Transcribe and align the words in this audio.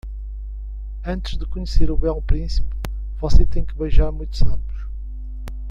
Antes 1.05 1.37
de 1.37 1.45
conhecer 1.45 1.91
o 1.91 1.95
belo 1.95 2.23
príncipe, 2.23 2.75
você 3.19 3.45
tem 3.45 3.63
que 3.63 3.75
beijar 3.75 4.11
muitos 4.11 4.39
sapos. 4.39 4.87